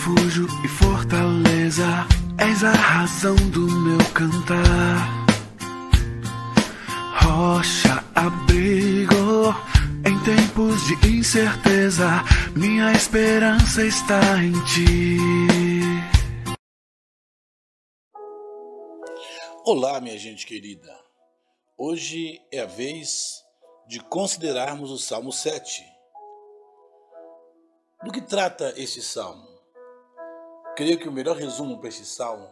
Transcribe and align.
refúgio 0.00 0.46
e 0.64 0.68
fortaleza, 0.68 1.84
és 2.38 2.64
a 2.64 2.72
razão 2.72 3.36
do 3.50 3.66
meu 3.70 3.98
cantar. 4.14 5.26
Rocha, 7.22 8.02
abrigo, 8.14 9.52
em 10.06 10.18
tempos 10.24 10.86
de 10.86 11.18
incerteza, 11.18 12.06
minha 12.56 12.92
esperança 12.92 13.84
está 13.84 14.42
em 14.42 14.52
ti. 14.64 15.18
Olá, 19.66 20.00
minha 20.00 20.16
gente 20.18 20.46
querida. 20.46 20.98
Hoje 21.76 22.40
é 22.50 22.60
a 22.60 22.66
vez 22.66 23.44
de 23.86 24.00
considerarmos 24.00 24.90
o 24.90 24.96
Salmo 24.96 25.30
7. 25.30 25.84
Do 28.02 28.10
que 28.10 28.22
trata 28.22 28.72
esse 28.78 29.02
salmo? 29.02 29.49
Creio 30.80 30.96
que 30.96 31.10
o 31.10 31.12
melhor 31.12 31.36
resumo 31.36 31.76
para 31.76 31.90
esse 31.90 32.06
salmo 32.06 32.48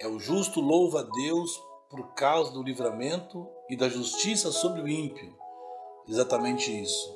é 0.00 0.08
o 0.08 0.18
justo 0.18 0.58
louva 0.58 1.00
a 1.00 1.02
Deus 1.02 1.62
por 1.90 2.14
causa 2.14 2.50
do 2.50 2.62
livramento 2.62 3.46
e 3.68 3.76
da 3.76 3.90
justiça 3.90 4.50
sobre 4.50 4.80
o 4.80 4.88
ímpio. 4.88 5.36
Exatamente 6.08 6.72
isso. 6.72 7.14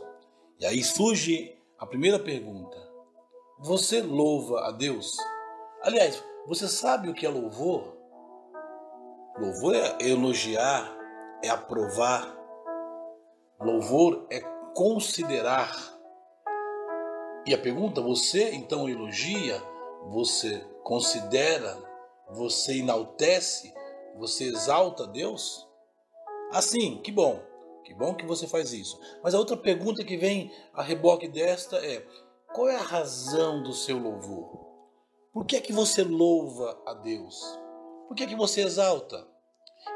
E 0.60 0.66
aí 0.66 0.84
surge 0.84 1.58
a 1.78 1.86
primeira 1.86 2.18
pergunta: 2.18 2.76
Você 3.60 4.02
louva 4.02 4.66
a 4.66 4.72
Deus? 4.72 5.16
Aliás, 5.82 6.22
você 6.46 6.68
sabe 6.68 7.08
o 7.08 7.14
que 7.14 7.24
é 7.24 7.30
louvor? 7.30 7.96
Louvor 9.38 9.74
é 9.74 9.96
elogiar, 10.06 10.94
é 11.42 11.48
aprovar. 11.48 12.36
Louvor 13.58 14.26
é 14.30 14.40
considerar. 14.74 15.74
E 17.46 17.54
a 17.54 17.58
pergunta, 17.58 18.02
você 18.02 18.50
então 18.52 18.86
elogia, 18.86 19.58
você 20.06 20.58
considera, 20.82 21.76
você 22.30 22.78
enaltece, 22.78 23.72
você 24.16 24.44
exalta 24.44 25.06
Deus? 25.06 25.66
Assim, 26.52 26.98
que 27.02 27.12
bom, 27.12 27.40
que 27.84 27.94
bom 27.94 28.14
que 28.14 28.26
você 28.26 28.46
faz 28.46 28.72
isso. 28.72 28.98
Mas 29.22 29.34
a 29.34 29.38
outra 29.38 29.56
pergunta 29.56 30.04
que 30.04 30.16
vem 30.16 30.52
a 30.72 30.82
reboque 30.82 31.28
desta 31.28 31.76
é: 31.76 32.06
qual 32.54 32.68
é 32.68 32.76
a 32.76 32.82
razão 32.82 33.62
do 33.62 33.72
seu 33.72 33.98
louvor? 33.98 34.66
Por 35.32 35.44
que 35.44 35.56
é 35.56 35.60
que 35.60 35.72
você 35.72 36.02
louva 36.02 36.80
a 36.86 36.94
Deus? 36.94 37.40
Por 38.08 38.14
que 38.14 38.24
é 38.24 38.26
que 38.26 38.36
você 38.36 38.62
exalta? 38.62 39.26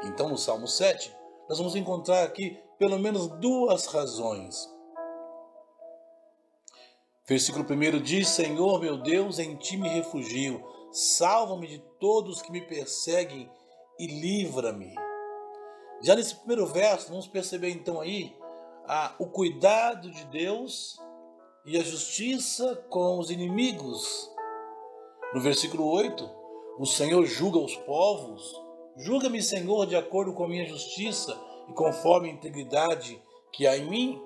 Então, 0.03 0.29
no 0.29 0.37
Salmo 0.37 0.67
7, 0.67 1.13
nós 1.49 1.57
vamos 1.57 1.75
encontrar 1.75 2.23
aqui 2.23 2.57
pelo 2.77 2.97
menos 2.99 3.27
duas 3.39 3.85
razões 3.85 4.72
Versículo 7.27 7.65
1 7.65 8.01
diz: 8.01 8.27
Senhor 8.29 8.81
meu 8.81 8.97
Deus, 8.97 9.39
em 9.39 9.55
ti 9.55 9.77
me 9.77 9.87
refugio, 9.87 10.61
salva-me 10.91 11.67
de 11.67 11.79
todos 11.99 12.41
que 12.41 12.51
me 12.51 12.61
perseguem 12.61 13.49
e 13.97 14.07
livra-me. 14.07 14.93
Já 16.01 16.15
nesse 16.15 16.35
primeiro 16.35 16.67
verso, 16.67 17.09
vamos 17.09 17.27
perceber 17.27 17.69
então 17.69 18.01
aí 18.01 18.35
a, 18.85 19.15
o 19.17 19.27
cuidado 19.27 20.11
de 20.11 20.25
Deus 20.25 20.97
e 21.65 21.77
a 21.77 21.83
justiça 21.83 22.75
com 22.89 23.19
os 23.19 23.31
inimigos. 23.31 24.29
No 25.33 25.39
versículo 25.39 25.89
8, 25.89 26.29
o 26.77 26.85
Senhor 26.85 27.25
julga 27.25 27.57
os 27.57 27.75
povos. 27.77 28.53
Julga-me, 28.97 29.41
Senhor, 29.41 29.85
de 29.85 29.95
acordo 29.95 30.33
com 30.33 30.43
a 30.43 30.47
minha 30.47 30.65
justiça 30.65 31.39
e 31.69 31.73
conforme 31.73 32.29
a 32.29 32.33
integridade 32.33 33.19
que 33.53 33.65
há 33.65 33.77
em 33.77 33.89
mim. 33.89 34.21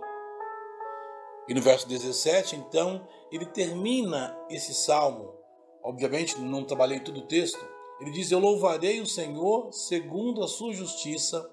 E 1.48 1.54
no 1.54 1.62
verso 1.62 1.88
17, 1.88 2.56
então, 2.56 3.08
ele 3.32 3.46
termina 3.46 4.38
esse 4.50 4.74
salmo. 4.74 5.34
Obviamente, 5.84 6.40
não 6.40 6.66
trabalhei 6.66 7.00
todo 7.00 7.20
o 7.20 7.28
texto. 7.28 7.64
Ele 8.00 8.12
diz: 8.12 8.32
Eu 8.32 8.40
louvarei 8.40 9.00
o 9.00 9.06
Senhor 9.06 9.72
segundo 9.72 10.44
a 10.44 10.48
sua 10.48 10.74
justiça 10.74 11.50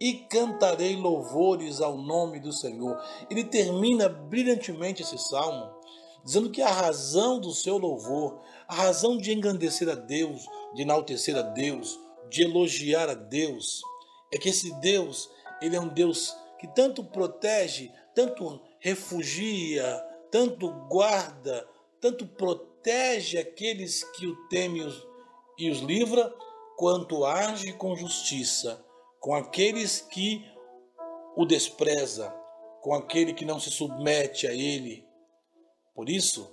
e 0.00 0.14
cantarei 0.14 0.96
louvores 0.96 1.80
ao 1.80 1.96
nome 1.96 2.40
do 2.40 2.52
Senhor. 2.52 2.98
Ele 3.30 3.44
termina 3.44 4.08
brilhantemente 4.08 5.02
esse 5.02 5.18
salmo, 5.18 5.70
dizendo 6.24 6.50
que 6.50 6.62
a 6.62 6.72
razão 6.72 7.38
do 7.38 7.52
seu 7.52 7.78
louvor, 7.78 8.40
a 8.66 8.74
razão 8.74 9.16
de 9.16 9.32
engrandecer 9.32 9.88
a 9.88 9.94
Deus, 9.94 10.46
de 10.74 10.82
enaltecer 10.82 11.36
a 11.36 11.42
Deus, 11.42 11.98
de 12.28 12.42
elogiar 12.42 13.08
a 13.08 13.14
Deus, 13.14 13.82
é 14.32 14.38
que 14.38 14.48
esse 14.48 14.72
Deus, 14.80 15.30
ele 15.62 15.76
é 15.76 15.80
um 15.80 15.88
Deus 15.88 16.36
que 16.58 16.66
tanto 16.66 17.04
protege, 17.04 17.92
tanto 18.14 18.60
refugia, 18.88 19.84
tanto 20.30 20.70
guarda, 20.88 21.68
tanto 22.00 22.26
protege 22.26 23.38
aqueles 23.38 24.04
que 24.12 24.26
o 24.26 24.48
temem 24.48 24.86
e 25.58 25.70
os 25.70 25.80
livra, 25.80 26.32
quanto 26.76 27.24
age 27.24 27.72
com 27.72 27.96
justiça 27.96 28.84
com 29.26 29.34
aqueles 29.34 30.00
que 30.00 30.44
o 31.36 31.44
despreza, 31.44 32.32
com 32.80 32.94
aquele 32.94 33.34
que 33.34 33.44
não 33.44 33.58
se 33.58 33.72
submete 33.72 34.46
a 34.46 34.52
ele. 34.52 35.04
Por 35.96 36.08
isso, 36.08 36.48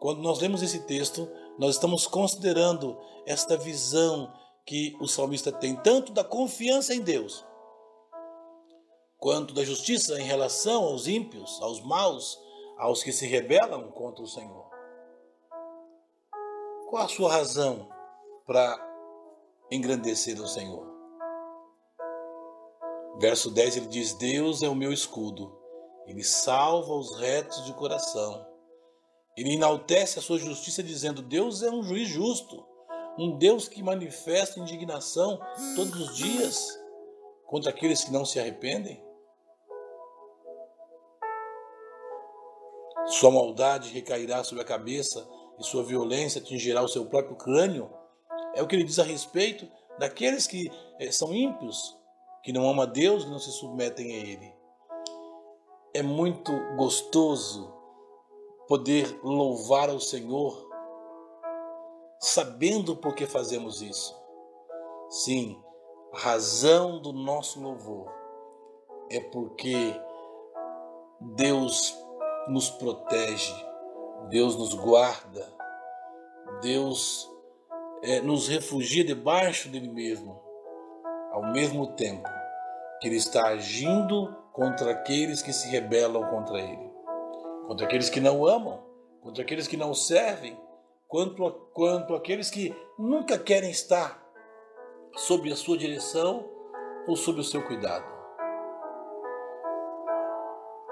quando 0.00 0.22
nós 0.22 0.40
lemos 0.40 0.62
esse 0.62 0.86
texto, 0.86 1.30
nós 1.58 1.74
estamos 1.74 2.06
considerando 2.06 2.98
esta 3.26 3.58
visão 3.58 4.32
que 4.64 4.96
o 5.02 5.06
salmista 5.06 5.52
tem, 5.52 5.76
tanto 5.76 6.12
da 6.12 6.24
confiança 6.24 6.94
em 6.94 7.02
Deus, 7.02 7.44
quanto 9.24 9.54
da 9.54 9.64
justiça 9.64 10.20
em 10.20 10.24
relação 10.24 10.84
aos 10.84 11.08
ímpios, 11.08 11.58
aos 11.62 11.80
maus, 11.80 12.38
aos 12.76 13.02
que 13.02 13.10
se 13.10 13.26
rebelam 13.26 13.90
contra 13.92 14.22
o 14.22 14.28
Senhor. 14.28 14.68
Qual 16.90 17.02
a 17.02 17.08
sua 17.08 17.32
razão 17.32 17.88
para 18.46 18.78
engrandecer 19.70 20.38
o 20.38 20.46
Senhor? 20.46 20.86
Verso 23.18 23.50
10 23.50 23.78
ele 23.78 23.86
diz: 23.86 24.12
Deus 24.12 24.62
é 24.62 24.68
o 24.68 24.74
meu 24.74 24.92
escudo, 24.92 25.58
ele 26.06 26.22
salva 26.22 26.92
os 26.92 27.18
retos 27.18 27.64
de 27.64 27.72
coração. 27.72 28.46
Ele 29.38 29.54
enaltece 29.54 30.18
a 30.18 30.22
sua 30.22 30.36
justiça, 30.36 30.82
dizendo: 30.82 31.22
Deus 31.22 31.62
é 31.62 31.70
um 31.70 31.82
juiz 31.82 32.10
justo, 32.10 32.62
um 33.18 33.38
Deus 33.38 33.68
que 33.68 33.82
manifesta 33.82 34.60
indignação 34.60 35.40
todos 35.74 35.98
os 35.98 36.14
dias 36.14 36.78
contra 37.46 37.70
aqueles 37.70 38.04
que 38.04 38.12
não 38.12 38.26
se 38.26 38.38
arrependem. 38.38 39.02
Sua 43.20 43.30
maldade 43.30 43.90
recairá 43.90 44.42
sobre 44.42 44.62
a 44.64 44.66
cabeça 44.66 45.24
e 45.56 45.62
sua 45.62 45.84
violência 45.84 46.40
atingirá 46.40 46.82
o 46.82 46.88
seu 46.88 47.06
próprio 47.06 47.36
crânio. 47.36 47.88
É 48.56 48.62
o 48.62 48.66
que 48.66 48.74
ele 48.74 48.82
diz 48.82 48.98
a 48.98 49.04
respeito 49.04 49.68
daqueles 50.00 50.48
que 50.48 50.68
é, 50.98 51.12
são 51.12 51.32
ímpios, 51.32 51.96
que 52.42 52.52
não 52.52 52.68
amam 52.68 52.82
a 52.82 52.86
Deus, 52.86 53.24
que 53.24 53.30
não 53.30 53.38
se 53.38 53.52
submetem 53.52 54.12
a 54.14 54.16
Ele. 54.16 54.52
É 55.94 56.02
muito 56.02 56.50
gostoso 56.76 57.72
poder 58.66 59.20
louvar 59.22 59.90
ao 59.90 60.00
Senhor 60.00 60.68
sabendo 62.18 62.96
por 62.96 63.14
que 63.14 63.26
fazemos 63.26 63.80
isso. 63.80 64.12
Sim, 65.08 65.62
a 66.12 66.18
razão 66.18 67.00
do 67.00 67.12
nosso 67.12 67.62
louvor 67.62 68.12
é 69.08 69.20
porque 69.20 69.94
Deus 71.20 72.03
nos 72.48 72.70
protege, 72.70 73.54
Deus 74.28 74.56
nos 74.56 74.74
guarda, 74.74 75.46
Deus 76.60 77.30
é, 78.02 78.20
nos 78.20 78.48
refugia 78.48 79.04
debaixo 79.04 79.68
dele 79.68 79.88
mesmo, 79.88 80.40
ao 81.32 81.52
mesmo 81.52 81.88
tempo 81.94 82.28
que 83.00 83.08
ele 83.08 83.16
está 83.16 83.48
agindo 83.48 84.34
contra 84.52 84.92
aqueles 84.92 85.42
que 85.42 85.52
se 85.52 85.68
rebelam 85.68 86.24
contra 86.30 86.58
ele, 86.58 86.90
contra 87.66 87.86
aqueles 87.86 88.08
que 88.08 88.20
não 88.20 88.46
amam, 88.46 88.84
contra 89.20 89.42
aqueles 89.42 89.66
que 89.66 89.76
não 89.76 89.94
servem, 89.94 90.56
quanto, 91.08 91.46
a, 91.46 91.52
quanto 91.72 92.14
aqueles 92.14 92.50
que 92.50 92.74
nunca 92.98 93.38
querem 93.38 93.70
estar 93.70 94.22
sob 95.16 95.50
a 95.52 95.56
sua 95.56 95.78
direção 95.78 96.48
ou 97.06 97.16
sob 97.16 97.40
o 97.40 97.44
seu 97.44 97.62
cuidado. 97.62 98.13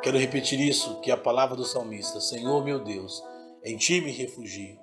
Quero 0.03 0.19
repetir 0.19 0.59
isso, 0.59 0.99
que 1.01 1.13
é 1.13 1.15
a 1.15 1.17
palavra 1.17 1.55
do 1.55 1.65
salmista: 1.65 2.21
Senhor 2.21 2.65
meu 2.65 2.83
Deus, 2.83 3.23
em 3.65 3.77
ti 3.77 4.01
me 4.01 4.11
refugio. 4.11 4.77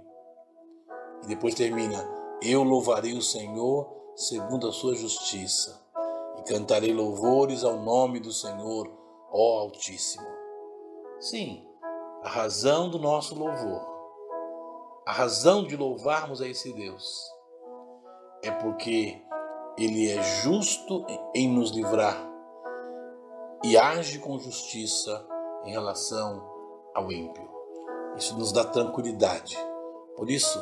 E 1.24 1.28
depois 1.28 1.54
termina: 1.54 2.08
Eu 2.42 2.64
louvarei 2.64 3.14
o 3.14 3.22
Senhor 3.22 4.00
segundo 4.16 4.68
a 4.68 4.72
sua 4.72 4.96
justiça, 4.96 5.78
e 6.38 6.42
cantarei 6.44 6.94
louvores 6.94 7.66
ao 7.66 7.78
nome 7.78 8.22
do 8.22 8.32
Senhor, 8.32 8.90
ó 9.30 9.60
Altíssimo. 9.60 10.28
Sim, 11.20 11.66
a 12.24 12.30
razão 12.30 12.90
do 12.90 12.98
nosso 12.98 13.36
louvor, 13.36 13.86
a 15.06 15.12
razão 15.12 15.66
de 15.66 15.76
louvarmos 15.76 16.42
a 16.42 16.48
esse 16.48 16.72
Deus, 16.72 17.30
é 18.42 18.52
porque 18.52 19.22
Ele 19.78 20.10
é 20.10 20.24
justo 20.42 21.06
em 21.36 21.50
nos 21.50 21.72
livrar 21.72 22.30
e 23.64 23.78
age 23.78 24.20
com 24.20 24.40
justiça 24.40 25.26
em 25.66 25.72
relação 25.72 26.48
ao 26.94 27.12
ímpio. 27.12 27.50
Isso 28.18 28.38
nos 28.38 28.52
dá 28.52 28.64
tranquilidade, 28.64 29.58
Por 30.16 30.30
isso, 30.30 30.60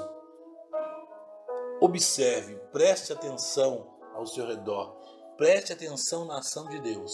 observe, 1.81 2.55
preste 2.71 3.11
atenção 3.11 3.87
ao 4.13 4.25
seu 4.27 4.45
redor, 4.45 4.95
preste 5.35 5.73
atenção 5.73 6.25
na 6.25 6.37
ação 6.37 6.67
de 6.67 6.79
Deus 6.79 7.11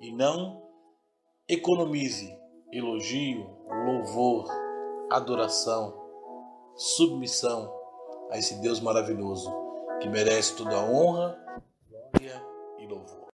e 0.00 0.12
não 0.12 0.62
economize 1.48 2.36
elogio, 2.72 3.46
louvor, 3.86 4.48
adoração, 5.10 5.94
submissão 6.74 7.72
a 8.30 8.38
esse 8.38 8.60
Deus 8.60 8.80
maravilhoso 8.80 9.52
que 10.00 10.08
merece 10.08 10.56
toda 10.56 10.76
a 10.76 10.84
honra 10.84 11.38